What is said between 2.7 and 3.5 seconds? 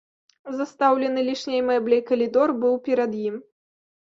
перад ім.